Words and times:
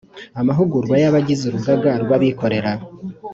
Amahugurwa 0.41 0.95
y 1.01 1.05
abagize 1.09 1.43
urugaga 1.45 1.91
rw 2.03 2.09
abikorera 2.17 2.71